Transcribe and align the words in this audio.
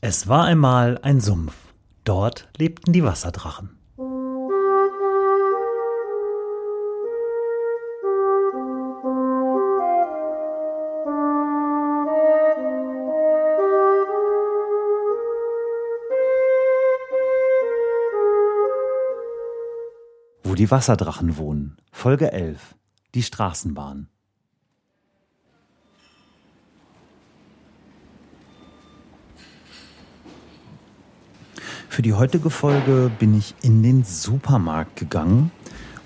Es 0.00 0.28
war 0.28 0.44
einmal 0.44 0.98
ein 1.02 1.20
Sumpf. 1.20 1.54
Dort 2.04 2.48
lebten 2.56 2.92
die 2.92 3.02
Wasserdrachen. 3.02 3.70
Wo 20.44 20.54
die 20.54 20.70
Wasserdrachen 20.70 21.36
wohnen. 21.38 21.76
Folge 21.90 22.30
11. 22.30 22.76
Die 23.16 23.24
Straßenbahn. 23.24 24.08
Für 31.98 32.02
die 32.02 32.14
heutige 32.14 32.48
Folge 32.48 33.10
bin 33.18 33.36
ich 33.36 33.56
in 33.60 33.82
den 33.82 34.04
Supermarkt 34.04 34.94
gegangen. 34.94 35.50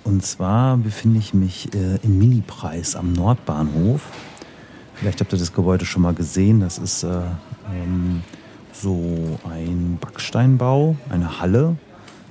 Und 0.05 0.25
zwar 0.25 0.79
befinde 0.79 1.19
ich 1.19 1.35
mich 1.35 1.69
äh, 1.75 1.97
im 2.03 2.17
Mini-Preis 2.17 2.97
am 2.97 3.13
Nordbahnhof. 3.13 4.01
Vielleicht 4.95 5.21
habt 5.21 5.35
ihr 5.35 5.39
das 5.39 5.53
Gebäude 5.53 5.85
schon 5.85 6.01
mal 6.01 6.15
gesehen. 6.15 6.61
Das 6.61 6.79
ist 6.79 7.03
äh, 7.03 7.21
ähm, 7.75 8.23
so 8.73 9.39
ein 9.45 9.99
Backsteinbau, 10.01 10.97
eine 11.11 11.41
Halle, 11.41 11.77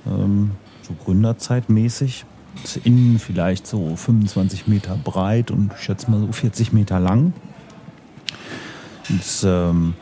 ähm, 0.08 0.50
so 0.82 0.94
Gründerzeitmäßig. 0.94 2.24
Ist 2.64 2.78
innen 2.78 3.20
vielleicht 3.20 3.68
so 3.68 3.94
25 3.94 4.66
Meter 4.66 4.96
breit 4.96 5.52
und 5.52 5.70
ich 5.72 5.84
schätze 5.84 6.10
mal 6.10 6.18
so 6.18 6.32
40 6.32 6.72
Meter 6.72 6.98
lang. 6.98 7.32
Und, 9.08 9.44
ähm, 9.44 9.94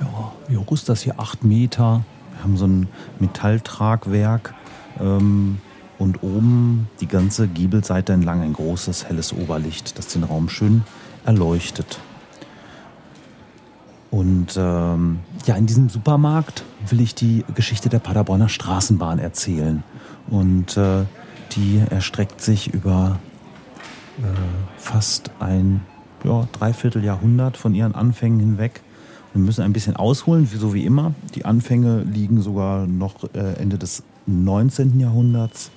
ja, 0.00 0.32
wie 0.48 0.56
hoch 0.56 0.72
ist 0.72 0.88
das 0.88 1.02
hier? 1.02 1.20
8 1.20 1.44
Meter 1.44 2.02
haben 2.42 2.56
so 2.56 2.66
ein 2.66 2.88
Metalltragwerk 3.18 4.54
ähm, 5.00 5.58
und 5.98 6.22
oben 6.22 6.88
die 7.00 7.06
ganze 7.06 7.48
Giebelseite 7.48 8.12
entlang 8.12 8.42
ein 8.42 8.52
großes 8.52 9.08
helles 9.08 9.32
Oberlicht, 9.32 9.98
das 9.98 10.08
den 10.08 10.24
Raum 10.24 10.48
schön 10.48 10.82
erleuchtet. 11.24 11.98
Und 14.10 14.56
ähm, 14.56 15.18
ja, 15.46 15.56
in 15.56 15.66
diesem 15.66 15.88
Supermarkt 15.88 16.64
will 16.88 17.00
ich 17.00 17.14
die 17.14 17.44
Geschichte 17.54 17.88
der 17.88 17.98
Paderborner 17.98 18.48
Straßenbahn 18.48 19.18
erzählen. 19.18 19.82
Und 20.28 20.76
äh, 20.76 21.04
die 21.52 21.82
erstreckt 21.90 22.40
sich 22.40 22.72
über 22.72 23.18
äh, 24.18 24.22
fast 24.78 25.30
ein 25.38 25.82
ja, 26.24 26.48
Dreivierteljahrhundert 26.52 27.56
von 27.56 27.74
ihren 27.74 27.94
Anfängen 27.94 28.40
hinweg. 28.40 28.80
Wir 29.36 29.42
müssen 29.42 29.62
ein 29.64 29.74
bisschen 29.74 29.96
ausholen, 29.96 30.46
so 30.46 30.72
wie 30.72 30.86
immer. 30.86 31.12
Die 31.34 31.44
Anfänge 31.44 32.04
liegen 32.04 32.40
sogar 32.40 32.86
noch 32.86 33.24
äh, 33.34 33.60
Ende 33.60 33.76
des 33.76 34.02
19. 34.24 34.98
Jahrhunderts 34.98 35.70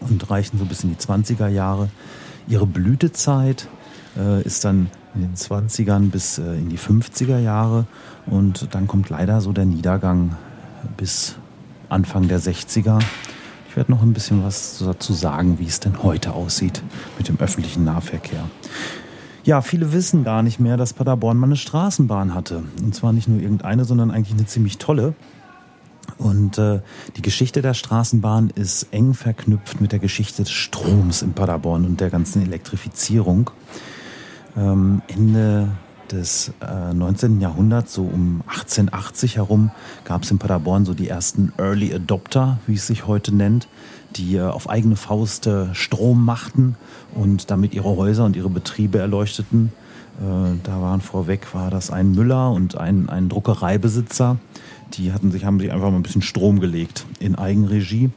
und 0.00 0.30
reichen 0.30 0.58
so 0.58 0.64
bis 0.64 0.82
in 0.82 0.88
die 0.88 0.96
20er 0.96 1.48
Jahre. 1.48 1.90
Ihre 2.48 2.66
Blütezeit 2.66 3.68
äh, 4.16 4.40
ist 4.44 4.64
dann 4.64 4.88
in 5.14 5.20
den 5.20 5.34
20ern 5.34 6.08
bis 6.08 6.38
äh, 6.38 6.54
in 6.54 6.70
die 6.70 6.78
50er 6.78 7.38
Jahre 7.38 7.84
und 8.24 8.68
dann 8.74 8.86
kommt 8.86 9.10
leider 9.10 9.42
so 9.42 9.52
der 9.52 9.66
Niedergang 9.66 10.36
bis 10.96 11.36
Anfang 11.90 12.28
der 12.28 12.40
60er. 12.40 12.98
Ich 13.68 13.76
werde 13.76 13.92
noch 13.92 14.00
ein 14.00 14.14
bisschen 14.14 14.42
was 14.42 14.78
dazu 14.78 15.12
sagen, 15.12 15.58
wie 15.58 15.66
es 15.66 15.80
denn 15.80 16.02
heute 16.02 16.32
aussieht 16.32 16.82
mit 17.18 17.28
dem 17.28 17.38
öffentlichen 17.40 17.84
Nahverkehr. 17.84 18.48
Ja, 19.50 19.62
viele 19.62 19.92
wissen 19.92 20.22
gar 20.22 20.44
nicht 20.44 20.60
mehr, 20.60 20.76
dass 20.76 20.92
Paderborn 20.92 21.36
mal 21.36 21.48
eine 21.48 21.56
Straßenbahn 21.56 22.34
hatte. 22.34 22.62
Und 22.84 22.94
zwar 22.94 23.12
nicht 23.12 23.26
nur 23.26 23.40
irgendeine, 23.40 23.84
sondern 23.84 24.12
eigentlich 24.12 24.38
eine 24.38 24.46
ziemlich 24.46 24.78
tolle. 24.78 25.14
Und 26.18 26.56
äh, 26.58 26.82
die 27.16 27.22
Geschichte 27.22 27.60
der 27.60 27.74
Straßenbahn 27.74 28.50
ist 28.50 28.86
eng 28.92 29.12
verknüpft 29.12 29.80
mit 29.80 29.90
der 29.90 29.98
Geschichte 29.98 30.44
des 30.44 30.52
Stroms 30.52 31.22
in 31.22 31.32
Paderborn 31.32 31.84
und 31.84 32.00
der 32.00 32.10
ganzen 32.10 32.42
Elektrifizierung. 32.42 33.50
Ähm, 34.56 35.02
Ende 35.08 35.70
des 36.12 36.52
äh, 36.60 36.92
19. 36.92 37.40
Jahrhunderts, 37.40 37.94
so 37.94 38.02
um 38.02 38.42
1880 38.48 39.36
herum, 39.36 39.70
gab 40.04 40.22
es 40.22 40.30
in 40.30 40.38
Paderborn 40.38 40.84
so 40.84 40.94
die 40.94 41.08
ersten 41.08 41.52
Early 41.58 41.94
Adopter, 41.94 42.58
wie 42.66 42.74
es 42.74 42.86
sich 42.86 43.06
heute 43.06 43.34
nennt, 43.34 43.68
die 44.16 44.36
äh, 44.36 44.42
auf 44.42 44.68
eigene 44.68 44.96
Faust 44.96 45.46
äh, 45.46 45.74
Strom 45.74 46.24
machten 46.24 46.76
und 47.14 47.50
damit 47.50 47.74
ihre 47.74 47.96
Häuser 47.96 48.24
und 48.24 48.36
ihre 48.36 48.50
Betriebe 48.50 48.98
erleuchteten. 48.98 49.72
Äh, 50.20 50.58
da 50.62 50.82
waren 50.82 51.00
vorweg 51.00 51.54
war 51.54 51.70
das 51.70 51.90
ein 51.90 52.12
Müller 52.12 52.50
und 52.50 52.76
ein, 52.76 53.08
ein 53.08 53.28
Druckereibesitzer. 53.28 54.38
Die 54.94 55.12
hatten 55.12 55.30
sich, 55.30 55.44
haben 55.44 55.60
sich 55.60 55.72
einfach 55.72 55.90
mal 55.90 55.96
ein 55.96 56.02
bisschen 56.02 56.22
Strom 56.22 56.60
gelegt 56.60 57.06
in 57.20 57.36
Eigenregie. 57.36 58.10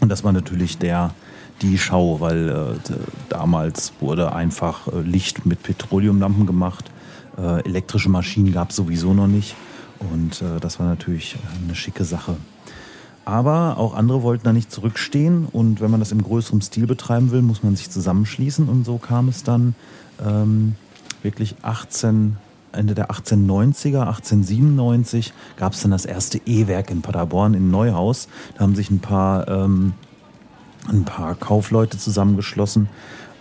Und 0.00 0.08
das 0.10 0.24
war 0.24 0.32
natürlich 0.32 0.78
der, 0.78 1.14
die 1.62 1.78
Schau, 1.78 2.20
weil 2.20 2.48
äh, 2.48 2.92
damals 3.28 3.92
wurde 4.00 4.32
einfach 4.32 4.88
äh, 4.88 5.00
Licht 5.00 5.46
mit 5.46 5.62
Petroleumlampen 5.62 6.46
gemacht. 6.46 6.90
Äh, 7.38 7.64
elektrische 7.64 8.08
Maschinen 8.08 8.52
gab 8.52 8.70
es 8.70 8.76
sowieso 8.76 9.14
noch 9.14 9.26
nicht. 9.26 9.54
Und 9.98 10.42
äh, 10.42 10.60
das 10.60 10.78
war 10.78 10.86
natürlich 10.86 11.36
eine 11.64 11.74
schicke 11.74 12.04
Sache. 12.04 12.36
Aber 13.24 13.76
auch 13.78 13.94
andere 13.94 14.22
wollten 14.22 14.44
da 14.44 14.52
nicht 14.52 14.70
zurückstehen. 14.70 15.46
Und 15.50 15.80
wenn 15.80 15.90
man 15.90 16.00
das 16.00 16.12
im 16.12 16.22
größeren 16.22 16.62
Stil 16.62 16.86
betreiben 16.86 17.30
will, 17.32 17.42
muss 17.42 17.62
man 17.62 17.76
sich 17.76 17.90
zusammenschließen. 17.90 18.68
Und 18.68 18.84
so 18.84 18.98
kam 18.98 19.28
es 19.28 19.42
dann 19.42 19.74
ähm, 20.24 20.76
wirklich 21.22 21.56
18, 21.62 22.36
Ende 22.72 22.94
der 22.94 23.10
1890er, 23.10 24.00
1897 24.00 25.32
gab 25.56 25.72
es 25.72 25.80
dann 25.82 25.90
das 25.90 26.04
erste 26.04 26.40
E-Werk 26.46 26.90
in 26.90 27.02
Paderborn 27.02 27.54
in 27.54 27.70
Neuhaus. 27.70 28.28
Da 28.54 28.60
haben 28.60 28.76
sich 28.76 28.90
ein 28.90 29.00
paar, 29.00 29.48
ähm, 29.48 29.94
ein 30.88 31.04
paar 31.04 31.34
Kaufleute 31.34 31.98
zusammengeschlossen 31.98 32.88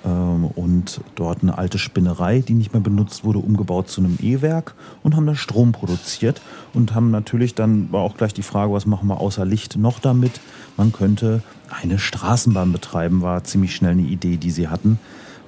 und 0.05 1.01
dort 1.15 1.41
eine 1.41 1.57
alte 1.57 1.79
Spinnerei, 1.79 2.39
die 2.39 2.53
nicht 2.53 2.73
mehr 2.73 2.81
benutzt 2.81 3.23
wurde, 3.23 3.39
umgebaut 3.39 3.89
zu 3.89 4.01
einem 4.01 4.17
E-Werk 4.21 4.75
und 5.01 5.15
haben 5.15 5.25
da 5.25 5.35
Strom 5.35 5.71
produziert 5.71 6.41
und 6.73 6.93
haben 6.93 7.09
natürlich 7.09 7.55
dann 7.55 7.91
war 7.91 8.01
auch 8.01 8.15
gleich 8.15 8.33
die 8.33 8.43
Frage, 8.43 8.71
was 8.71 8.85
machen 8.85 9.07
wir 9.07 9.19
außer 9.19 9.45
Licht 9.45 9.77
noch 9.77 9.99
damit? 9.99 10.39
Man 10.77 10.91
könnte 10.91 11.41
eine 11.69 11.97
Straßenbahn 11.97 12.71
betreiben, 12.71 13.21
war 13.21 13.43
ziemlich 13.43 13.75
schnell 13.75 13.93
eine 13.93 14.03
Idee, 14.03 14.37
die 14.37 14.51
sie 14.51 14.67
hatten, 14.67 14.99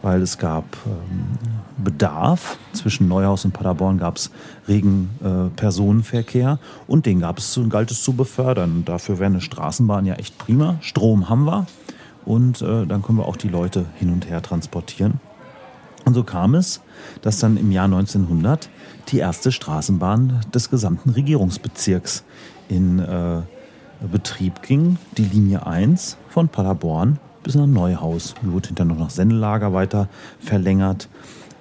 weil 0.02 0.22
es 0.24 0.40
gab 0.40 0.66
ähm, 0.88 1.38
Bedarf. 1.84 2.58
Zwischen 2.74 3.08
Neuhaus 3.08 3.46
und 3.46 3.52
Paderborn 3.52 4.00
gab 4.00 4.16
es 4.16 4.32
regen 4.68 5.10
äh, 5.24 5.50
Personenverkehr 5.56 6.58
und 6.88 7.06
den 7.06 7.20
gab 7.20 7.38
es 7.38 7.60
galt 7.70 7.92
es 7.92 8.02
zu 8.02 8.14
befördern. 8.14 8.84
Dafür 8.86 9.20
wäre 9.20 9.28
eine 9.28 9.42
Straßenbahn 9.42 10.06
ja 10.08 10.16
echt 10.16 10.38
prima. 10.40 10.78
Strom 10.82 11.30
haben 11.30 11.46
wir 11.46 11.68
und 12.28 12.62
äh, 12.62 12.86
dann 12.86 13.02
können 13.02 13.18
wir 13.18 13.26
auch 13.26 13.38
die 13.38 13.48
Leute 13.48 13.86
hin 13.96 14.12
und 14.12 14.30
her 14.30 14.42
transportieren. 14.42 15.20
Und 16.06 16.14
so 16.14 16.24
kam 16.24 16.56
es, 16.56 16.82
dass 17.22 17.40
dann 17.40 17.58
im 17.58 17.72
Jahr 17.72 17.86
1900 17.86 18.70
die 19.10 19.20
erste 19.20 19.52
Straßenbahn 19.52 20.42
des 20.54 20.70
gesamten 20.70 21.10
Regierungsbezirks 21.10 22.24
in 22.70 23.00
äh, 23.00 23.42
Betrieb 24.12 24.62
ging, 24.62 24.98
die 25.18 25.24
Linie 25.24 25.66
1 25.66 26.18
von 26.30 26.50
Paderborn 26.50 27.20
bis 27.44 27.56
nach 27.56 27.66
Neuhaus. 27.66 28.36
Die 28.42 28.52
wurde 28.52 28.68
hinterher 28.68 28.94
noch 28.94 29.00
nach 29.00 29.10
Sennelager 29.10 29.74
weiter 29.74 30.10
verlängert. 30.40 31.10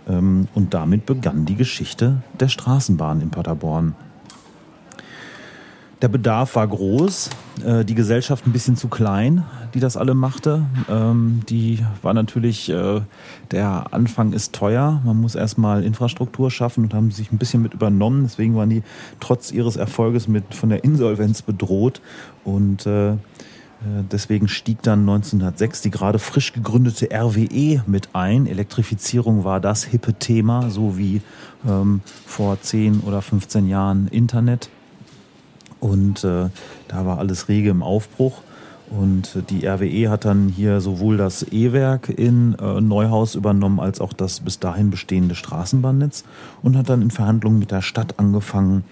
Ähm, 0.09 0.49
und 0.55 0.75
damit 0.75 1.07
begann 1.07 1.47
die 1.47 1.57
Geschichte 1.57 2.23
der 2.39 2.49
Straßenbahn 2.49 3.21
in 3.21 3.31
Paderborn. 3.31 3.95
Der 6.03 6.09
Bedarf 6.09 6.57
war 6.57 6.69
groß, 6.69 7.31
äh, 7.65 7.85
die 7.85 7.95
Gesellschaft 7.95 8.47
ein 8.47 8.53
bisschen 8.53 8.77
zu 8.77 8.89
klein, 8.89 9.45
die 9.73 9.81
das 9.81 9.97
alle 9.97 10.13
machte. 10.13 10.67
Ähm, 10.91 11.41
die 11.49 11.79
war 12.03 12.13
natürlich, 12.13 12.69
äh, 12.69 13.01
der 13.51 13.95
Anfang 13.95 14.35
ist 14.35 14.55
teuer. 14.55 15.01
Man 15.07 15.19
muss 15.19 15.35
erstmal 15.35 15.83
Infrastruktur 15.85 16.51
schaffen 16.51 16.85
und 16.85 16.93
haben 16.93 17.11
sich 17.13 17.33
ein 17.33 17.39
bisschen 17.39 17.63
mit 17.63 17.73
übernommen. 17.73 18.25
Deswegen 18.25 18.55
waren 18.57 18.69
die 18.69 18.83
trotz 19.21 19.51
ihres 19.53 19.77
Erfolges 19.77 20.29
mit 20.29 20.55
von 20.55 20.69
der 20.69 20.85
Insolvenz 20.85 21.41
bedroht. 21.41 22.03
Und 22.45 22.85
äh, 22.85 23.15
deswegen 24.13 24.49
stieg 24.49 24.83
dann 24.83 25.01
1906 25.01 25.81
die 25.81 25.91
gerade 25.91 26.19
frisch 26.19 26.53
gegründete 26.53 27.09
RWE 27.11 27.83
mit 27.87 28.11
ein. 28.13 28.47
Elektrifizierung 28.47 29.45
war 29.45 29.61
das 29.61 29.85
hippe 29.85 30.13
Thema, 30.13 30.69
so 30.69 30.99
wie 30.99 31.23
ähm, 31.67 32.03
vor 32.27 32.61
10 32.61 33.01
oder 33.01 33.23
15 33.23 33.67
Jahren 33.67 34.09
Internet. 34.09 34.69
Und 35.87 36.25
äh, 36.25 36.49
da 36.89 37.07
war 37.07 37.19
alles 37.19 37.49
rege 37.49 37.71
im 37.71 37.83
Aufbruch. 37.83 38.43
Und 38.89 39.51
die 39.51 39.67
RWE 39.67 40.11
hat 40.11 40.25
dann 40.25 40.49
hier 40.49 40.81
sowohl 40.81 41.17
das 41.17 41.43
E-Werk 41.43 42.09
in 42.09 42.55
äh, 42.55 42.81
Neuhaus 42.81 43.35
übernommen 43.35 43.81
als 43.81 44.01
auch 44.01 44.13
das 44.13 44.41
bis 44.41 44.61
dahin 44.61 44.91
bestehende 44.91 45.35
Straßenbahnnetz 45.35 46.25
und 46.63 46.77
hat 46.77 46.89
dann 46.89 47.03
in 47.03 47.11
Verhandlungen 47.11 47.59
mit 47.59 47.73
der 47.73 47.83
Stadt 47.83 48.19
angefangen, 48.19 48.85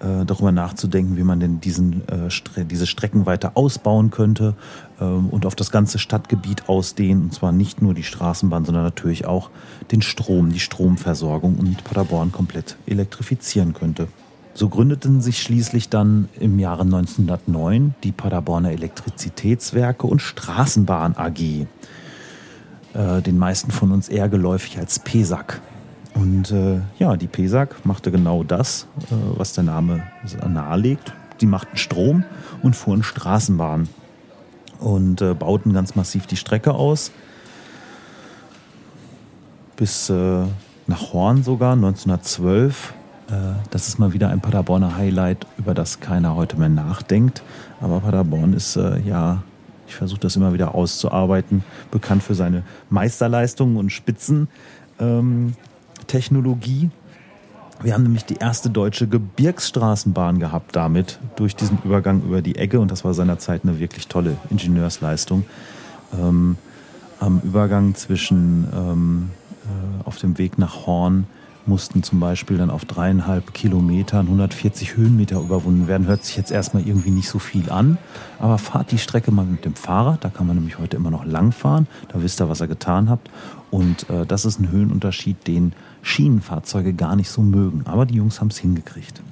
äh, 0.00 0.26
darüber 0.26 0.52
nachzudenken, 0.52 1.16
wie 1.16 1.24
man 1.24 1.40
denn 1.40 1.60
diesen, 1.60 2.06
äh, 2.08 2.30
Stre 2.30 2.64
diese 2.64 2.86
Strecken 2.86 3.26
weiter 3.26 3.52
ausbauen 3.54 4.10
könnte 4.10 4.54
ähm, 5.00 5.28
und 5.30 5.46
auf 5.46 5.56
das 5.56 5.70
ganze 5.70 5.98
Stadtgebiet 5.98 6.68
ausdehnen. 6.68 7.24
Und 7.24 7.34
zwar 7.34 7.50
nicht 7.50 7.80
nur 7.80 7.94
die 7.94 8.02
Straßenbahn, 8.02 8.66
sondern 8.66 8.84
natürlich 8.84 9.26
auch 9.26 9.50
den 9.90 10.02
Strom, 10.02 10.52
die 10.52 10.60
Stromversorgung 10.60 11.56
und 11.56 11.84
Paderborn 11.84 12.32
komplett 12.32 12.76
elektrifizieren 12.86 13.72
könnte. 13.72 14.08
So 14.54 14.68
gründeten 14.68 15.20
sich 15.20 15.40
schließlich 15.40 15.88
dann 15.88 16.28
im 16.40 16.58
Jahre 16.58 16.82
1909 16.82 17.94
die 18.02 18.12
Paderborner 18.12 18.72
Elektrizitätswerke 18.72 20.06
und 20.06 20.20
Straßenbahn 20.20 21.16
AG, 21.16 21.66
äh, 22.94 23.22
den 23.22 23.38
meisten 23.38 23.70
von 23.70 23.92
uns 23.92 24.08
eher 24.08 24.28
geläufig 24.28 24.78
als 24.78 24.98
PESAG. 24.98 25.60
Und 26.14 26.50
äh, 26.50 26.80
ja, 26.98 27.16
die 27.16 27.28
PESAG 27.28 27.76
machte 27.84 28.10
genau 28.10 28.42
das, 28.42 28.88
äh, 29.10 29.14
was 29.36 29.52
der 29.52 29.64
Name 29.64 30.02
nahelegt. 30.48 31.12
Die 31.40 31.46
machten 31.46 31.76
Strom 31.76 32.24
und 32.62 32.74
fuhren 32.74 33.04
Straßenbahn 33.04 33.88
und 34.80 35.22
äh, 35.22 35.34
bauten 35.34 35.72
ganz 35.72 35.94
massiv 35.94 36.26
die 36.26 36.36
Strecke 36.36 36.74
aus. 36.74 37.12
Bis 39.76 40.10
äh, 40.10 40.42
nach 40.88 41.12
Horn 41.12 41.44
sogar, 41.44 41.74
1912. 41.74 42.94
Äh, 43.28 43.52
das 43.70 43.88
ist 43.88 43.98
mal 43.98 44.12
wieder 44.12 44.30
ein 44.30 44.40
Paderborner 44.40 44.96
Highlight, 44.96 45.46
über 45.58 45.74
das 45.74 46.00
keiner 46.00 46.34
heute 46.34 46.56
mehr 46.56 46.68
nachdenkt. 46.68 47.42
Aber 47.80 48.00
Paderborn 48.00 48.54
ist 48.54 48.76
äh, 48.76 48.98
ja, 49.00 49.42
ich 49.86 49.94
versuche 49.94 50.20
das 50.20 50.36
immer 50.36 50.52
wieder 50.52 50.74
auszuarbeiten, 50.74 51.64
bekannt 51.90 52.22
für 52.22 52.34
seine 52.34 52.62
Meisterleistungen 52.90 53.76
und 53.76 53.90
Spitzentechnologie. 53.90 54.48
Ähm, 55.00 55.54
wir 57.80 57.94
haben 57.94 58.02
nämlich 58.02 58.24
die 58.24 58.36
erste 58.36 58.70
deutsche 58.70 59.06
Gebirgsstraßenbahn 59.06 60.40
gehabt 60.40 60.74
damit, 60.74 61.20
durch 61.36 61.54
diesen 61.54 61.78
Übergang 61.84 62.22
über 62.22 62.42
die 62.42 62.56
Egge. 62.56 62.80
Und 62.80 62.90
das 62.90 63.04
war 63.04 63.14
seinerzeit 63.14 63.62
eine 63.62 63.78
wirklich 63.78 64.08
tolle 64.08 64.36
Ingenieursleistung. 64.50 65.44
Ähm, 66.12 66.56
am 67.20 67.40
Übergang 67.40 67.94
zwischen 67.94 68.66
ähm, 68.74 69.30
äh, 69.64 70.04
auf 70.04 70.18
dem 70.18 70.38
Weg 70.38 70.58
nach 70.58 70.86
Horn 70.86 71.26
mussten 71.68 72.02
zum 72.02 72.18
Beispiel 72.18 72.58
dann 72.58 72.70
auf 72.70 72.84
dreieinhalb 72.84 73.54
Kilometern 73.54 74.26
140 74.26 74.96
Höhenmeter 74.96 75.38
überwunden 75.38 75.86
werden. 75.86 76.06
Hört 76.06 76.24
sich 76.24 76.36
jetzt 76.36 76.50
erstmal 76.50 76.86
irgendwie 76.86 77.10
nicht 77.10 77.28
so 77.28 77.38
viel 77.38 77.70
an, 77.70 77.98
aber 78.38 78.58
fahrt 78.58 78.90
die 78.90 78.98
Strecke 78.98 79.30
mal 79.30 79.44
mit 79.44 79.64
dem 79.64 79.74
Fahrrad. 79.74 80.24
Da 80.24 80.30
kann 80.30 80.46
man 80.46 80.56
nämlich 80.56 80.78
heute 80.78 80.96
immer 80.96 81.10
noch 81.10 81.24
lang 81.24 81.52
fahren. 81.52 81.86
Da 82.08 82.22
wisst 82.22 82.40
ihr, 82.40 82.48
was 82.48 82.60
ihr 82.60 82.66
getan 82.66 83.08
habt. 83.08 83.30
Und 83.70 84.08
äh, 84.10 84.26
das 84.26 84.44
ist 84.44 84.58
ein 84.58 84.70
Höhenunterschied, 84.70 85.46
den 85.46 85.72
Schienenfahrzeuge 86.02 86.94
gar 86.94 87.14
nicht 87.14 87.30
so 87.30 87.42
mögen. 87.42 87.82
Aber 87.84 88.06
die 88.06 88.14
Jungs 88.14 88.40
haben 88.40 88.48
es 88.48 88.58
hingekriegt. 88.58 89.22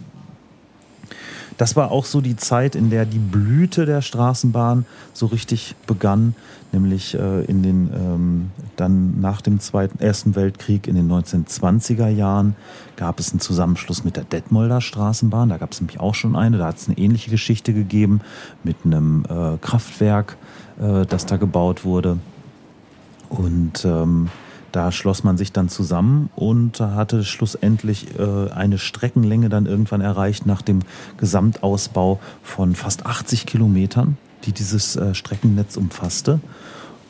Das 1.58 1.74
war 1.74 1.90
auch 1.90 2.04
so 2.04 2.20
die 2.20 2.36
Zeit, 2.36 2.74
in 2.74 2.90
der 2.90 3.06
die 3.06 3.18
Blüte 3.18 3.86
der 3.86 4.02
Straßenbahn 4.02 4.84
so 5.14 5.26
richtig 5.26 5.74
begann, 5.86 6.34
nämlich 6.72 7.14
äh, 7.14 7.44
in 7.44 7.62
den 7.62 7.90
ähm, 7.94 8.50
dann 8.76 9.20
nach 9.20 9.40
dem 9.40 9.58
Zweiten, 9.60 9.98
Ersten 9.98 10.36
Weltkrieg 10.36 10.86
in 10.86 10.96
den 10.96 11.10
1920er 11.10 12.08
Jahren 12.08 12.56
gab 12.96 13.18
es 13.20 13.30
einen 13.30 13.40
Zusammenschluss 13.40 14.04
mit 14.04 14.16
der 14.16 14.24
Detmolder 14.24 14.80
Straßenbahn. 14.80 15.48
Da 15.48 15.56
gab 15.56 15.72
es 15.72 15.80
nämlich 15.80 15.98
auch 15.98 16.14
schon 16.14 16.36
eine. 16.36 16.58
Da 16.58 16.66
hat 16.66 16.76
es 16.76 16.88
eine 16.88 16.98
ähnliche 16.98 17.30
Geschichte 17.30 17.72
gegeben 17.72 18.20
mit 18.62 18.76
einem 18.84 19.24
äh, 19.28 19.56
Kraftwerk, 19.58 20.36
äh, 20.78 21.06
das 21.06 21.24
da 21.24 21.38
gebaut 21.38 21.84
wurde. 21.84 22.18
Und 23.30 23.84
ähm, 23.84 24.28
da 24.76 24.92
schloss 24.92 25.24
man 25.24 25.38
sich 25.38 25.52
dann 25.52 25.70
zusammen 25.70 26.28
und 26.36 26.80
hatte 26.80 27.24
schlussendlich 27.24 28.18
äh, 28.18 28.50
eine 28.50 28.76
Streckenlänge 28.76 29.48
dann 29.48 29.64
irgendwann 29.64 30.02
erreicht 30.02 30.44
nach 30.44 30.60
dem 30.60 30.80
Gesamtausbau 31.16 32.20
von 32.42 32.74
fast 32.74 33.06
80 33.06 33.46
Kilometern, 33.46 34.18
die 34.44 34.52
dieses 34.52 34.94
äh, 34.96 35.14
Streckennetz 35.14 35.78
umfasste. 35.78 36.40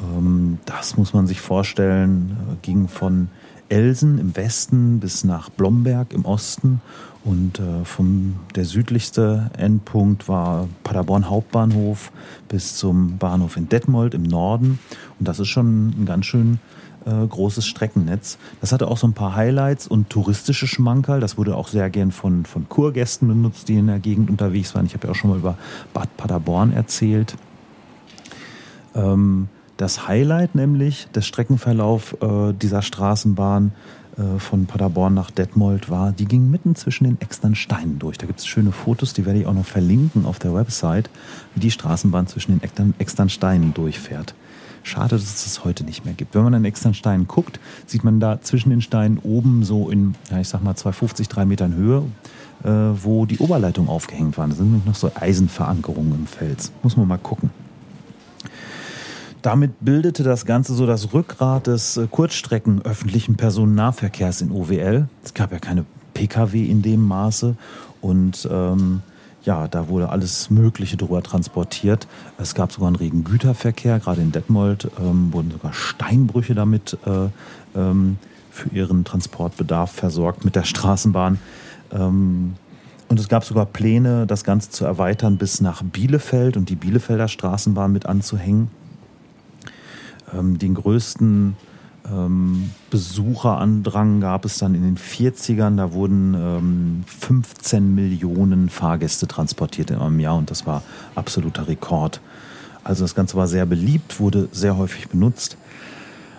Ähm, 0.00 0.58
das 0.64 0.96
muss 0.96 1.12
man 1.12 1.26
sich 1.26 1.40
vorstellen, 1.40 2.36
äh, 2.52 2.54
ging 2.62 2.86
von 2.86 3.30
Elsen 3.68 4.18
im 4.18 4.36
Westen 4.36 5.00
bis 5.00 5.24
nach 5.24 5.50
Blomberg 5.50 6.12
im 6.12 6.24
Osten 6.24 6.80
und 7.24 7.58
äh, 7.58 7.84
vom 7.84 8.36
der 8.54 8.64
südlichste 8.64 9.50
Endpunkt 9.58 10.28
war 10.28 10.68
Paderborn 10.84 11.28
Hauptbahnhof 11.28 12.12
bis 12.46 12.76
zum 12.76 13.18
Bahnhof 13.18 13.56
in 13.56 13.68
Detmold 13.68 14.14
im 14.14 14.22
Norden 14.22 14.78
und 15.18 15.26
das 15.26 15.40
ist 15.40 15.48
schon 15.48 15.88
ein 15.88 16.06
ganz 16.06 16.26
schön 16.26 16.60
äh, 17.06 17.26
großes 17.26 17.66
Streckennetz. 17.66 18.38
Das 18.60 18.72
hatte 18.72 18.88
auch 18.88 18.96
so 18.96 19.06
ein 19.06 19.12
paar 19.12 19.34
Highlights 19.34 19.86
und 19.86 20.10
touristische 20.10 20.66
Schmankerl. 20.66 21.20
Das 21.20 21.38
wurde 21.38 21.56
auch 21.56 21.68
sehr 21.68 21.88
gern 21.90 22.12
von, 22.12 22.44
von 22.44 22.68
Kurgästen 22.68 23.28
benutzt, 23.28 23.68
die 23.68 23.76
in 23.76 23.86
der 23.86 23.98
Gegend 23.98 24.28
unterwegs 24.28 24.74
waren. 24.74 24.86
Ich 24.86 24.94
habe 24.94 25.06
ja 25.06 25.12
auch 25.12 25.16
schon 25.16 25.30
mal 25.30 25.38
über 25.38 25.56
Bad 25.94 26.16
Paderborn 26.16 26.72
erzählt. 26.72 27.36
Ähm, 28.94 29.48
das 29.76 30.08
Highlight 30.08 30.54
nämlich 30.54 31.08
des 31.14 31.26
Streckenverlauf 31.26 32.16
äh, 32.22 32.52
dieser 32.54 32.82
Straßenbahn 32.82 33.72
äh, 34.16 34.38
von 34.38 34.66
Paderborn 34.66 35.12
nach 35.12 35.30
Detmold 35.30 35.90
war, 35.90 36.12
die 36.12 36.24
ging 36.24 36.50
mitten 36.50 36.74
zwischen 36.74 37.04
den 37.04 37.20
Externsteinen 37.20 37.98
durch. 37.98 38.16
Da 38.16 38.26
gibt 38.26 38.40
es 38.40 38.46
schöne 38.46 38.72
Fotos, 38.72 39.12
die 39.12 39.26
werde 39.26 39.40
ich 39.40 39.46
auch 39.46 39.52
noch 39.52 39.66
verlinken 39.66 40.24
auf 40.24 40.38
der 40.38 40.54
Website, 40.54 41.10
wie 41.54 41.60
die 41.60 41.70
Straßenbahn 41.70 42.26
zwischen 42.26 42.58
den 42.58 42.94
Externsteinen 42.98 43.74
durchfährt. 43.74 44.34
Schade, 44.86 45.16
dass 45.16 45.24
es 45.24 45.42
das 45.42 45.64
heute 45.64 45.82
nicht 45.82 46.04
mehr 46.04 46.14
gibt. 46.14 46.36
Wenn 46.36 46.44
man 46.44 46.54
an 46.54 46.62
den 46.62 46.68
externen 46.68 46.94
Steinen 46.94 47.26
guckt, 47.26 47.58
sieht 47.86 48.04
man 48.04 48.20
da 48.20 48.40
zwischen 48.40 48.70
den 48.70 48.80
Steinen 48.80 49.18
oben 49.18 49.64
so 49.64 49.90
in, 49.90 50.14
ja, 50.30 50.38
ich 50.38 50.48
sag 50.48 50.62
mal, 50.62 50.76
250, 50.76 51.28
3 51.28 51.44
Metern 51.44 51.74
Höhe, 51.74 52.04
äh, 52.62 52.68
wo 53.02 53.26
die 53.26 53.38
Oberleitungen 53.38 53.90
aufgehängt 53.90 54.38
waren. 54.38 54.50
Da 54.50 54.56
sind 54.56 54.66
nämlich 54.66 54.84
noch 54.84 54.94
so 54.94 55.10
Eisenverankerungen 55.12 56.14
im 56.14 56.26
Fels. 56.28 56.70
Muss 56.84 56.96
man 56.96 57.08
mal 57.08 57.18
gucken. 57.18 57.50
Damit 59.42 59.72
bildete 59.80 60.22
das 60.22 60.46
Ganze 60.46 60.72
so 60.72 60.86
das 60.86 61.12
Rückgrat 61.12 61.66
des 61.66 61.96
äh, 61.96 62.06
Kurzstrecken 62.08 62.82
öffentlichen 62.82 63.34
Personennahverkehrs 63.34 64.40
in 64.40 64.52
OWL. 64.52 65.08
Es 65.24 65.34
gab 65.34 65.50
ja 65.50 65.58
keine 65.58 65.84
Pkw 66.14 66.64
in 66.64 66.82
dem 66.82 67.02
Maße 67.02 67.56
und 68.00 68.48
ähm, 68.48 69.02
ja, 69.46 69.68
da 69.68 69.88
wurde 69.88 70.10
alles 70.10 70.50
Mögliche 70.50 70.96
drüber 70.96 71.22
transportiert. 71.22 72.06
Es 72.36 72.54
gab 72.54 72.72
sogar 72.72 72.88
einen 72.88 72.96
regen 72.96 73.24
Güterverkehr, 73.24 74.00
gerade 74.00 74.20
in 74.20 74.32
Detmold 74.32 74.90
ähm, 75.00 75.32
wurden 75.32 75.52
sogar 75.52 75.72
Steinbrüche 75.72 76.54
damit 76.54 76.98
äh, 77.06 77.28
ähm, 77.78 78.18
für 78.50 78.68
ihren 78.70 79.04
Transportbedarf 79.04 79.92
versorgt 79.92 80.44
mit 80.44 80.56
der 80.56 80.64
Straßenbahn. 80.64 81.38
Ähm, 81.92 82.54
und 83.08 83.20
es 83.20 83.28
gab 83.28 83.44
sogar 83.44 83.66
Pläne, 83.66 84.26
das 84.26 84.42
Ganze 84.42 84.70
zu 84.70 84.84
erweitern 84.84 85.38
bis 85.38 85.60
nach 85.60 85.82
Bielefeld 85.84 86.56
und 86.56 86.68
die 86.68 86.74
Bielefelder 86.74 87.28
Straßenbahn 87.28 87.92
mit 87.92 88.04
anzuhängen. 88.04 88.68
Ähm, 90.34 90.58
den 90.58 90.74
größten 90.74 91.56
ähm, 92.10 92.70
Besucherandrang 92.90 94.20
gab 94.20 94.44
es 94.44 94.58
dann 94.58 94.74
in 94.74 94.82
den 94.82 94.96
40ern. 94.96 95.76
Da 95.76 95.92
wurden 95.92 96.34
ähm, 96.34 97.04
15 97.06 97.94
Millionen 97.94 98.68
Fahrgäste 98.68 99.26
transportiert 99.26 99.90
in 99.90 99.98
einem 99.98 100.20
Jahr 100.20 100.36
und 100.36 100.50
das 100.50 100.66
war 100.66 100.82
absoluter 101.14 101.68
Rekord. 101.68 102.20
Also 102.84 103.04
das 103.04 103.14
Ganze 103.14 103.36
war 103.36 103.48
sehr 103.48 103.66
beliebt, 103.66 104.20
wurde 104.20 104.48
sehr 104.52 104.76
häufig 104.76 105.08
benutzt. 105.08 105.56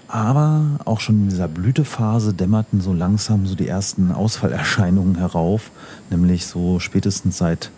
Aber 0.08 0.80
auch 0.86 1.02
schon 1.02 1.24
in 1.24 1.30
dieser 1.30 1.50
Blütephase 1.50 2.34
dämmerten 2.34 2.80
so 2.80 2.94
langsam 2.94 3.46
so 3.46 3.56
die 3.56 3.68
ersten 3.68 4.14
Ausfallerscheinungen 4.14 5.18
herauf, 5.18 5.72
nämlich 6.10 6.46
so 6.46 6.80
spätestens 6.80 7.38
seit 7.38 7.72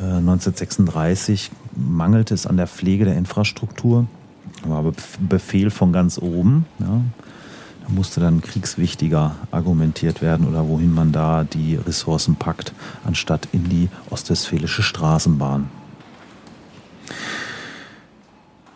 äh, 0.00 0.04
1936 0.04 1.50
mangelte 1.76 2.32
es 2.32 2.46
an 2.46 2.56
der 2.56 2.66
Pflege 2.66 3.04
der 3.04 3.16
Infrastruktur 3.16 4.06
war 4.64 4.84
Befehl 5.20 5.70
von 5.70 5.92
ganz 5.92 6.18
oben. 6.18 6.66
Ja. 6.78 7.00
Da 7.82 7.88
musste 7.88 8.20
dann 8.20 8.40
kriegswichtiger 8.40 9.34
argumentiert 9.50 10.22
werden 10.22 10.46
oder 10.46 10.68
wohin 10.68 10.94
man 10.94 11.10
da 11.12 11.44
die 11.44 11.76
Ressourcen 11.76 12.36
packt, 12.36 12.72
anstatt 13.04 13.48
in 13.52 13.68
die 13.68 13.88
ostwestfälische 14.10 14.82
Straßenbahn. 14.82 15.68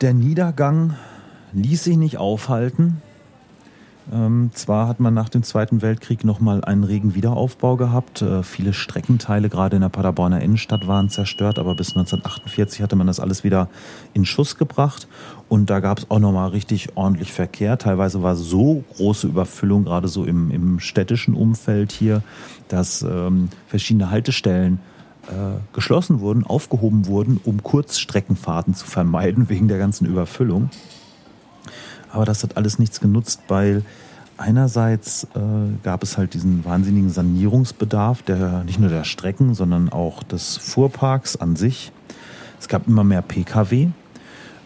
Der 0.01 0.13
Niedergang 0.13 0.97
ließ 1.53 1.85
sich 1.85 1.97
nicht 1.97 2.19
aufhalten. 2.19 3.01
Ähm, 4.13 4.51
zwar 4.55 4.87
hat 4.87 5.01
man 5.01 5.15
nach 5.15 5.29
dem 5.29 5.43
Zweiten 5.43 5.83
Weltkrieg 5.83 6.25
nochmal 6.25 6.65
einen 6.65 6.85
regen 6.85 7.15
Wiederaufbau 7.15 7.77
gehabt. 7.77 8.23
Äh, 8.23 8.43
viele 8.45 8.73
Streckenteile, 8.73 9.49
gerade 9.49 9.77
in 9.77 9.83
der 9.83 9.89
Paderborner 9.89 10.41
Innenstadt, 10.41 10.87
waren 10.87 11.09
zerstört, 11.09 11.59
aber 11.59 11.75
bis 11.75 11.91
1948 11.91 12.83
hatte 12.83 12.95
man 12.95 13.09
das 13.09 13.19
alles 13.19 13.43
wieder 13.43 13.69
in 14.15 14.25
Schuss 14.25 14.57
gebracht. 14.57 15.09
Und 15.49 15.71
da 15.71 15.81
gab 15.81 15.99
es 15.99 16.11
auch 16.11 16.21
nochmal 16.21 16.51
richtig 16.51 16.97
ordentlich 16.97 17.33
Verkehr. 17.33 17.79
Teilweise 17.79 18.23
war 18.23 18.37
so 18.37 18.85
große 18.97 19.27
Überfüllung, 19.27 19.85
gerade 19.85 20.09
so 20.09 20.25
im, 20.25 20.51
im 20.51 20.79
städtischen 20.79 21.35
Umfeld 21.35 21.91
hier, 21.91 22.23
dass 22.69 23.03
ähm, 23.03 23.49
verschiedene 23.67 24.11
Haltestellen 24.11 24.79
äh, 25.29 25.59
geschlossen 25.73 26.21
wurden, 26.21 26.45
aufgehoben 26.45 27.07
wurden, 27.07 27.41
um 27.43 27.63
Kurzstreckenfahrten 27.63 28.75
zu 28.75 28.87
vermeiden 28.87 29.49
wegen 29.49 29.67
der 29.67 29.79
ganzen 29.79 30.07
Überfüllung. 30.07 30.71
Aber 32.13 32.25
das 32.25 32.43
hat 32.43 32.57
alles 32.57 32.79
nichts 32.79 33.01
genutzt, 33.01 33.41
weil 33.49 33.83
einerseits 34.37 35.25
äh, 35.35 35.39
gab 35.83 36.03
es 36.03 36.19
halt 36.19 36.35
diesen 36.35 36.65
wahnsinnigen 36.65 37.11
Sanierungsbedarf, 37.11 38.23
der 38.23 38.65
nicht 38.65 38.79
nur 38.79 38.91
der 38.91 39.05
Strecken, 39.05 39.55
sondern 39.55 39.89
auch 39.89 40.23
des 40.23 40.57
Fuhrparks 40.57 41.37
an 41.37 41.57
sich. 41.57 41.93
Es 42.61 42.69
gab 42.69 42.87
immer 42.87 43.05
mehr 43.05 43.23
Pkw. 43.23 43.83
Äh, 43.85 43.89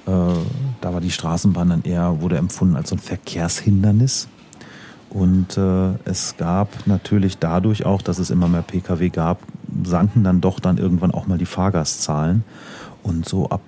da 0.07 0.93
war 0.93 1.01
die 1.01 1.11
Straßenbahn 1.11 1.69
dann 1.69 1.83
eher, 1.83 2.21
wurde 2.21 2.37
empfunden 2.37 2.77
als 2.77 2.91
so 2.91 2.97
ein 2.97 3.01
Verkehrshindernis. 3.01 4.29
Und 5.11 5.59
äh, 5.59 5.95
es 6.05 6.37
gab 6.37 6.87
natürlich 6.87 7.39
dadurch 7.39 7.85
auch, 7.85 8.01
dass 8.01 8.19
es 8.19 8.31
immer 8.31 8.49
mehr 8.49 8.63
Pkw 8.63 9.09
gab, 9.09 9.39
sanken 9.83 10.23
dann 10.23 10.41
doch 10.41 10.61
dann 10.61 10.79
irgendwann 10.79 11.11
auch 11.11 11.27
mal 11.27 11.39
die 11.39 11.47
Fahrgastzahlen. 11.47 12.45
Und 13.03 13.29
so 13.29 13.49
ab 13.49 13.61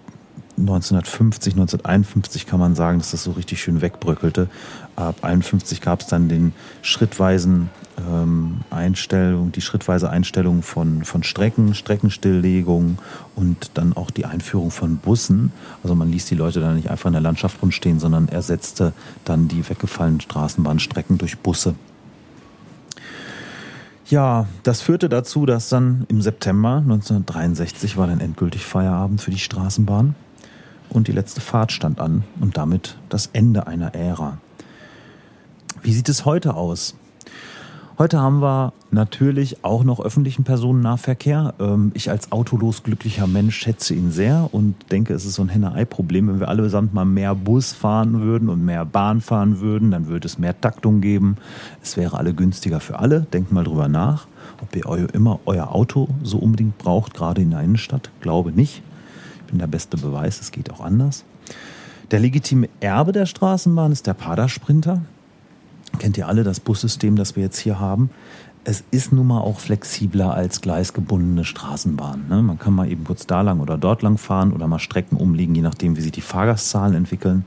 1950, 0.59 1.55
1951 1.55 2.47
kann 2.47 2.61
man 2.61 2.75
sagen, 2.75 2.99
dass 2.99 3.13
das 3.13 3.25
so 3.25 3.33
richtig 3.33 3.63
schön 3.63 3.81
wegbröckelte. 3.81 4.49
Ab 4.97 5.17
51 5.23 5.81
gab 5.81 6.01
es 6.01 6.07
dann 6.07 6.29
den 6.29 6.53
schrittweisen 6.83 7.71
ähm, 7.99 8.61
Einstellung, 8.71 9.53
die 9.53 9.63
schrittweise 9.63 10.11
Einstellung 10.11 10.63
von, 10.63 11.05
von 11.05 11.23
Strecken, 11.23 11.75
Streckenstilllegung 11.75 12.99
und 13.35 13.71
dann 13.75 13.95
auch 13.95 14.11
die 14.11 14.27
Einführung 14.27 14.71
von 14.71 14.99
Bussen. 14.99 15.53
Also 15.83 15.95
man 15.95 16.11
ließ 16.11 16.27
die 16.27 16.35
Leute 16.35 16.61
dann 16.61 16.77
nicht 16.77 16.91
einfach 16.91 17.07
in 17.07 17.15
der 17.15 17.23
Landschaft 17.23 17.63
rumstehen, 17.63 17.99
sondern 17.99 18.29
ersetzte 18.29 18.93
dann 19.25 19.49
die 19.49 19.69
weggefallenen 19.69 20.21
Straßenbahnstrecken 20.21 21.19
durch 21.19 21.39
Busse. 21.39 21.75
Ja, 24.09 24.47
das 24.63 24.83
führte 24.83 25.09
dazu, 25.09 25.47
dass 25.47 25.71
dann 25.71 26.05
im 26.09 26.21
September 26.21 26.77
1963 26.77 27.97
war 27.97 28.07
dann 28.07 28.21
endgültig 28.21 28.67
Feierabend 28.67 29.23
für 29.23 29.31
die 29.31 29.39
Straßenbahn 29.39 30.15
und 30.93 31.09
die 31.09 31.13
letzte 31.13 31.41
Fahrt 31.41 31.73
stand 31.73 32.01
an 32.01 32.25
und 32.41 32.57
damit 32.57 32.97
das 33.09 33.31
Ende 33.33 33.67
einer 33.67 33.95
Ära. 33.95 34.39
Wie 35.83 35.93
sieht 35.93 36.09
es 36.09 36.25
heute 36.25 36.55
aus? 36.55 36.95
Heute 37.99 38.21
haben 38.21 38.41
wir 38.41 38.73
natürlich 38.91 39.65
auch 39.65 39.85
noch 39.85 40.01
öffentlichen 40.01 40.45
Personennahverkehr. 40.45 41.55
Ähm, 41.61 41.93
ich 41.95 42.11
als 42.11 42.33
autolos 42.33 42.83
glücklicher 42.83 43.27
Mensch 43.27 43.57
schätze 43.57 43.95
ihn 43.95 44.11
sehr 44.11 44.49
und 44.53 44.75
denke, 44.91 45.13
es 45.13 45.25
ist 45.25 45.35
so 45.35 45.43
ein 45.43 45.51
Henne-Ei-Problem. 45.51 46.29
Wenn 46.29 46.41
wir 46.41 46.49
allesamt 46.49 46.95
mal 46.95 47.05
mehr 47.05 47.35
Bus 47.35 47.73
fahren 47.73 48.23
würden 48.23 48.49
und 48.49 48.65
mehr 48.65 48.85
Bahn 48.87 49.21
fahren 49.21 49.61
würden, 49.61 49.91
dann 49.91 50.09
würde 50.09 50.27
es 50.27 50.39
mehr 50.39 50.59
Taktung 50.59 51.01
geben. 51.01 51.37
Es 51.83 51.97
wäre 51.97 52.17
alle 52.17 52.33
günstiger 52.33 52.81
für 52.81 52.99
alle. 52.99 53.21
Denkt 53.21 53.53
mal 53.53 53.65
drüber 53.65 53.89
nach, 53.89 54.27
ob 54.63 54.75
ihr 54.75 55.15
immer 55.15 55.41
euer 55.45 55.75
Auto 55.75 56.09
so 56.23 56.39
unbedingt 56.39 56.79
braucht, 56.79 57.15
gerade 57.15 57.43
in 57.43 57.51
der 57.51 57.61
Innenstadt. 57.61 58.11
Glaube 58.21 58.53
nicht. 58.53 58.83
Bin 59.53 59.61
der 59.61 59.69
beste 59.69 59.97
Beweis, 59.97 60.41
es 60.41 60.51
geht 60.51 60.73
auch 60.73 60.81
anders. 60.81 61.25
Der 62.11 62.19
legitime 62.19 62.69
Erbe 62.81 63.13
der 63.13 63.27
Straßenbahn 63.27 63.93
ist 63.93 64.07
der 64.07 64.15
Padersprinter 64.15 65.03
kennt 65.99 66.19
ihr 66.19 66.29
alle 66.29 66.45
das 66.45 66.61
Bussystem, 66.61 67.17
das 67.17 67.37
wir 67.37 67.43
jetzt 67.43 67.59
hier 67.59 67.79
haben. 67.79 68.11
Es 68.65 68.85
ist 68.91 69.13
nun 69.13 69.27
mal 69.27 69.41
auch 69.41 69.59
flexibler 69.59 70.35
als 70.35 70.61
gleisgebundene 70.61 71.45
Straßenbahn. 71.45 72.29
Ne? 72.29 72.43
Man 72.43 72.59
kann 72.59 72.75
mal 72.75 72.91
eben 72.91 73.05
kurz 73.05 73.27
da 73.27 73.41
lang 73.41 73.61
oder 73.61 73.77
dort 73.77 74.03
lang 74.03 74.19
fahren 74.19 74.53
oder 74.53 74.69
mal 74.69 74.79
Strecken 74.79 75.17
umliegen, 75.17 75.55
je 75.55 75.63
nachdem, 75.63 75.97
wie 75.97 76.01
sich 76.01 76.13
die 76.13 76.21
Fahrgastzahlen 76.21 76.95
entwickeln. 76.95 77.45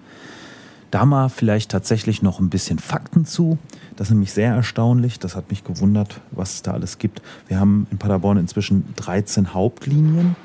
Da 0.92 1.06
mal 1.06 1.30
vielleicht 1.30 1.72
tatsächlich 1.72 2.22
noch 2.22 2.40
ein 2.40 2.50
bisschen 2.50 2.80
Fakten 2.80 3.26
zu. 3.26 3.58
Das 3.96 4.08
ist 4.08 4.12
nämlich 4.12 4.34
sehr 4.34 4.54
erstaunlich. 4.54 5.20
Das 5.20 5.36
hat 5.36 5.50
mich 5.50 5.64
gewundert, 5.64 6.22
was 6.32 6.56
es 6.56 6.62
da 6.62 6.72
alles 6.72 6.98
gibt. 6.98 7.22
Wir 7.48 7.60
haben 7.60 7.88
in 7.92 7.98
Paderborn 7.98 8.38
inzwischen 8.38 8.86
13 8.98 9.54
Hauptlinien, 9.54 10.36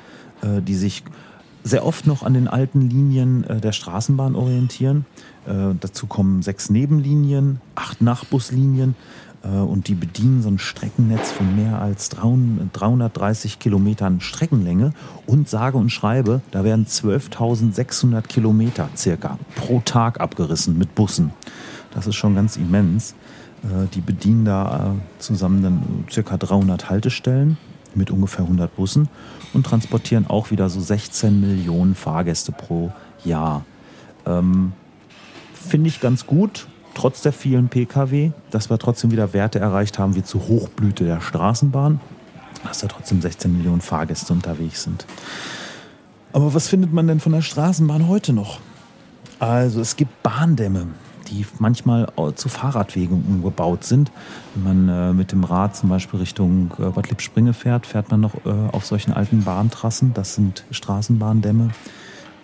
äh, 0.41 0.61
die 0.61 0.75
sich 0.75 1.03
sehr 1.63 1.85
oft 1.85 2.07
noch 2.07 2.23
an 2.23 2.33
den 2.33 2.47
alten 2.47 2.89
Linien 2.89 3.43
äh, 3.43 3.59
der 3.59 3.71
Straßenbahn 3.71 4.35
orientieren. 4.35 5.05
Äh, 5.45 5.75
dazu 5.79 6.07
kommen 6.07 6.41
sechs 6.41 6.69
Nebenlinien, 6.69 7.61
acht 7.75 8.01
Nachbuslinien 8.01 8.95
äh, 9.43 9.47
und 9.47 9.87
die 9.87 9.95
bedienen 9.95 10.41
so 10.41 10.49
ein 10.49 10.59
Streckennetz 10.59 11.31
von 11.31 11.55
mehr 11.55 11.81
als 11.81 12.09
330 12.09 13.59
Kilometern 13.59 14.21
Streckenlänge 14.21 14.93
und 15.25 15.49
sage 15.49 15.77
und 15.77 15.89
schreibe, 15.89 16.41
da 16.51 16.63
werden 16.63 16.85
12.600 16.85 18.21
Kilometer 18.23 18.89
circa 18.95 19.37
pro 19.55 19.81
Tag 19.81 20.19
abgerissen 20.19 20.77
mit 20.77 20.95
Bussen. 20.95 21.31
Das 21.93 22.07
ist 22.07 22.15
schon 22.15 22.35
ganz 22.35 22.57
immens. 22.57 23.15
Äh, 23.63 23.87
die 23.93 24.01
bedienen 24.01 24.45
da 24.45 24.95
äh, 24.95 25.19
zusammen 25.19 25.61
dann 25.61 26.05
circa 26.09 26.37
300 26.37 26.89
Haltestellen 26.89 27.57
mit 27.95 28.11
ungefähr 28.11 28.43
100 28.43 28.75
Bussen 28.75 29.09
und 29.53 29.65
transportieren 29.65 30.27
auch 30.27 30.51
wieder 30.51 30.69
so 30.69 30.79
16 30.79 31.39
Millionen 31.41 31.95
Fahrgäste 31.95 32.51
pro 32.51 32.91
Jahr. 33.23 33.65
Ähm, 34.25 34.73
Finde 35.53 35.89
ich 35.89 35.99
ganz 35.99 36.25
gut, 36.25 36.67
trotz 36.93 37.21
der 37.21 37.33
vielen 37.33 37.69
Pkw, 37.69 38.31
dass 38.49 38.69
wir 38.69 38.77
trotzdem 38.77 39.11
wieder 39.11 39.33
Werte 39.33 39.59
erreicht 39.59 39.99
haben 39.99 40.15
wie 40.15 40.23
zur 40.23 40.47
Hochblüte 40.47 41.03
der 41.05 41.21
Straßenbahn, 41.21 41.99
dass 42.63 42.79
da 42.79 42.87
trotzdem 42.87 43.21
16 43.21 43.55
Millionen 43.55 43.81
Fahrgäste 43.81 44.33
unterwegs 44.33 44.83
sind. 44.83 45.05
Aber 46.33 46.53
was 46.53 46.67
findet 46.67 46.93
man 46.93 47.07
denn 47.07 47.19
von 47.19 47.33
der 47.33 47.41
Straßenbahn 47.41 48.07
heute 48.07 48.33
noch? 48.33 48.59
Also 49.39 49.81
es 49.81 49.95
gibt 49.95 50.23
Bahndämme 50.23 50.87
die 51.31 51.45
manchmal 51.59 52.07
zu 52.35 52.49
Fahrradwegen 52.49 53.23
umgebaut 53.27 53.83
sind. 53.83 54.11
Wenn 54.53 54.85
man 54.85 55.09
äh, 55.09 55.13
mit 55.13 55.31
dem 55.31 55.43
Rad 55.43 55.75
zum 55.75 55.89
Beispiel 55.89 56.19
Richtung 56.19 56.71
äh, 56.77 56.89
Bad 56.89 57.09
Lippspringe 57.09 57.53
fährt, 57.53 57.87
fährt 57.87 58.11
man 58.11 58.21
noch 58.21 58.35
äh, 58.45 58.49
auf 58.71 58.85
solchen 58.85 59.13
alten 59.13 59.43
Bahntrassen. 59.43 60.13
Das 60.13 60.35
sind 60.35 60.65
Straßenbahndämme. 60.71 61.71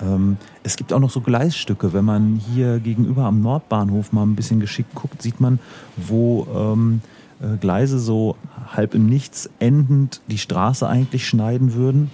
Ähm, 0.01 0.37
es 0.63 0.77
gibt 0.77 0.93
auch 0.93 0.99
noch 0.99 1.09
so 1.09 1.21
Gleisstücke. 1.21 1.93
Wenn 1.93 2.05
man 2.05 2.35
hier 2.35 2.79
gegenüber 2.79 3.25
am 3.25 3.41
Nordbahnhof 3.41 4.11
mal 4.11 4.23
ein 4.23 4.35
bisschen 4.35 4.59
geschickt 4.59 4.95
guckt, 4.95 5.21
sieht 5.21 5.39
man, 5.39 5.59
wo 5.95 6.47
ähm, 6.55 7.01
äh, 7.41 7.57
Gleise 7.57 7.99
so 7.99 8.35
halb 8.73 8.95
im 8.95 9.07
Nichts 9.07 9.49
endend 9.59 10.21
die 10.27 10.37
Straße 10.37 10.87
eigentlich 10.87 11.27
schneiden 11.27 11.73
würden. 11.73 12.11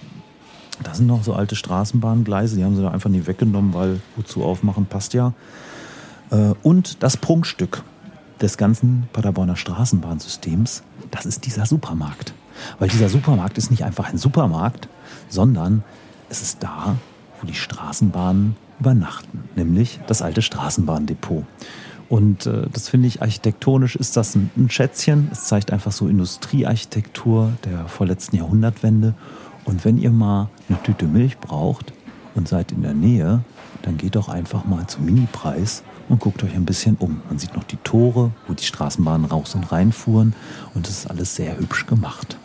Das 0.82 0.98
sind 0.98 1.06
noch 1.06 1.22
so 1.22 1.34
alte 1.34 1.54
Straßenbahngleise, 1.54 2.56
die 2.56 2.64
haben 2.64 2.74
sie 2.74 2.82
da 2.82 2.90
einfach 2.90 3.10
nie 3.10 3.26
weggenommen, 3.26 3.74
weil 3.74 4.00
wozu 4.16 4.42
aufmachen 4.42 4.86
passt 4.86 5.14
ja. 5.14 5.32
Äh, 6.34 6.54
und 6.62 7.02
das 7.02 7.16
Prunkstück 7.16 7.82
des 8.40 8.56
ganzen 8.56 9.08
Paderborner 9.12 9.56
Straßenbahnsystems, 9.56 10.82
das 11.10 11.26
ist 11.26 11.46
dieser 11.46 11.66
Supermarkt. 11.66 12.34
Weil 12.78 12.88
dieser 12.88 13.08
Supermarkt 13.08 13.58
ist 13.58 13.70
nicht 13.70 13.84
einfach 13.84 14.10
ein 14.10 14.18
Supermarkt, 14.18 14.88
sondern 15.28 15.82
es 16.28 16.42
ist 16.42 16.62
da, 16.62 16.96
wo 17.40 17.46
die 17.46 17.54
Straßenbahnen 17.54 18.56
übernachten, 18.80 19.44
nämlich 19.56 20.00
das 20.06 20.22
alte 20.22 20.42
Straßenbahndepot. 20.42 21.44
Und 22.08 22.46
äh, 22.46 22.66
das 22.72 22.88
finde 22.88 23.08
ich 23.08 23.22
architektonisch 23.22 23.96
ist 23.96 24.16
das 24.16 24.34
ein, 24.34 24.50
ein 24.56 24.68
Schätzchen. 24.68 25.28
Es 25.32 25.44
zeigt 25.44 25.72
einfach 25.72 25.92
so 25.92 26.06
Industriearchitektur 26.06 27.52
der 27.64 27.88
vorletzten 27.88 28.36
Jahrhundertwende. 28.36 29.14
Und 29.64 29.84
wenn 29.84 29.96
ihr 29.96 30.10
mal 30.10 30.48
eine 30.68 30.82
Tüte 30.82 31.06
Milch 31.06 31.38
braucht 31.38 31.92
und 32.34 32.46
seid 32.46 32.72
in 32.72 32.82
der 32.82 32.94
Nähe, 32.94 33.42
dann 33.82 33.96
geht 33.96 34.16
doch 34.16 34.28
einfach 34.28 34.64
mal 34.64 34.86
zum 34.86 35.06
Minipreis 35.06 35.82
und 36.08 36.20
guckt 36.20 36.42
euch 36.42 36.54
ein 36.54 36.64
bisschen 36.64 36.96
um. 36.96 37.20
Man 37.28 37.38
sieht 37.38 37.54
noch 37.54 37.64
die 37.64 37.76
Tore, 37.78 38.30
wo 38.46 38.54
die 38.54 38.64
Straßenbahnen 38.64 39.26
raus 39.26 39.54
und 39.54 39.70
rein 39.72 39.92
fuhren 39.92 40.34
und 40.74 40.88
es 40.88 40.98
ist 40.98 41.10
alles 41.10 41.34
sehr 41.34 41.58
hübsch 41.58 41.86
gemacht. 41.86 42.36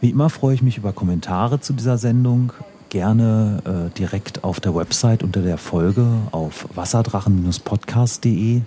Wie 0.00 0.10
immer 0.10 0.30
freue 0.30 0.54
ich 0.54 0.62
mich 0.62 0.78
über 0.78 0.92
Kommentare 0.92 1.60
zu 1.60 1.74
dieser 1.74 1.98
Sendung. 1.98 2.52
Gerne 2.88 3.62
äh, 3.64 3.90
direkt 3.96 4.42
auf 4.44 4.58
der 4.58 4.74
Website 4.74 5.22
unter 5.22 5.42
der 5.42 5.58
Folge 5.58 6.06
auf 6.32 6.66
wasserdrachen-podcast.de. 6.74 8.62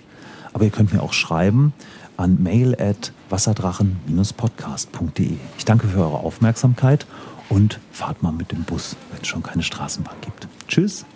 Aber 0.53 0.63
ihr 0.63 0.69
könnt 0.69 0.93
mir 0.93 1.01
auch 1.01 1.13
schreiben 1.13 1.73
an 2.17 2.43
mail 2.43 2.75
at 2.79 3.11
wasserdrachen-podcast.de. 3.29 5.37
Ich 5.57 5.65
danke 5.65 5.87
für 5.87 6.01
eure 6.01 6.19
Aufmerksamkeit 6.19 7.07
und 7.49 7.79
fahrt 7.91 8.21
mal 8.21 8.31
mit 8.31 8.51
dem 8.51 8.61
Bus, 8.63 8.95
wenn 9.11 9.21
es 9.21 9.27
schon 9.27 9.41
keine 9.41 9.63
Straßenbahn 9.63 10.17
gibt. 10.21 10.47
Tschüss! 10.67 11.07